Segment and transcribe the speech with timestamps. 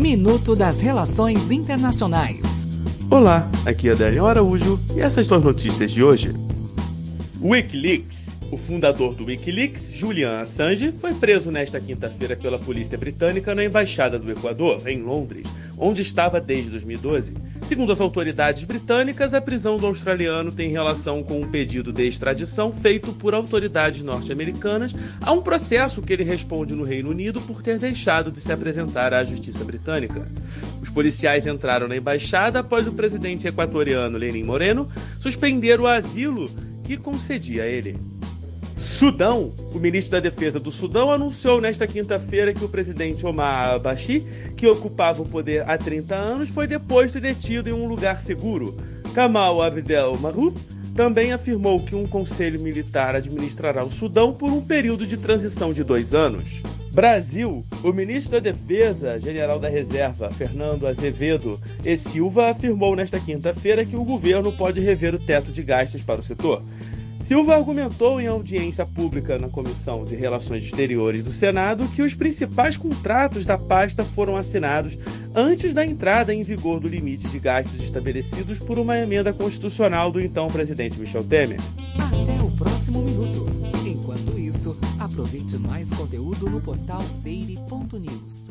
[0.00, 2.40] Minuto das Relações Internacionais.
[3.10, 6.34] Olá, aqui é Adélio Araújo e essas são as notícias de hoje.
[7.38, 13.64] Wikileaks o fundador do Wikileaks, Julian Assange, foi preso nesta quinta-feira pela polícia britânica na
[13.64, 15.46] embaixada do Equador, em Londres,
[15.78, 17.32] onde estava desde 2012.
[17.70, 22.72] Segundo as autoridades britânicas, a prisão do australiano tem relação com um pedido de extradição
[22.72, 27.78] feito por autoridades norte-americanas a um processo que ele responde no Reino Unido por ter
[27.78, 30.26] deixado de se apresentar à justiça britânica.
[30.82, 34.90] Os policiais entraram na embaixada após o presidente equatoriano Lenin Moreno
[35.20, 36.50] suspender o asilo
[36.82, 37.96] que concedia a ele.
[38.76, 39.52] Sudão.
[39.72, 44.66] O ministro da Defesa do Sudão anunciou nesta quinta-feira que o presidente Omar al-Bashir, que
[44.66, 48.76] ocupava o poder há 30 anos, foi deposto e detido em um lugar seguro.
[49.14, 50.56] Kamal Abdel Maruf
[50.96, 55.84] também afirmou que um conselho militar administrará o Sudão por um período de transição de
[55.84, 56.62] dois anos.
[56.92, 63.86] Brasil, o ministro da Defesa, general da Reserva, Fernando Azevedo e Silva, afirmou nesta quinta-feira
[63.86, 66.62] que o governo pode rever o teto de gastos para o setor.
[67.30, 72.76] Silva argumentou em audiência pública na Comissão de Relações Exteriores do Senado que os principais
[72.76, 74.98] contratos da pasta foram assinados
[75.32, 80.20] antes da entrada em vigor do limite de gastos estabelecidos por uma emenda constitucional do
[80.20, 81.60] então presidente Michel Temer.
[82.00, 83.46] Até o próximo minuto.
[83.86, 88.50] Enquanto isso, aproveite mais conteúdo no portal seire.news.